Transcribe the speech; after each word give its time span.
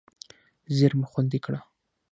زېرمې 0.75 1.05
خوندي 1.11 1.39
کړه. 1.45 1.59